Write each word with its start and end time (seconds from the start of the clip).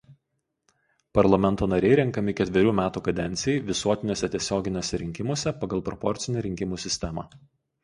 Parlamento 1.17 1.67
nariai 1.73 1.97
renkami 1.99 2.33
ketverių 2.39 2.73
metų 2.79 3.05
kadencijai 3.09 3.61
visuotiniuose 3.69 4.31
tiesioginiuose 4.39 5.03
rinkimuose 5.05 5.57
pagal 5.63 5.87
proporcinę 5.93 6.47
rinkimų 6.49 6.83
sistemą. 6.89 7.31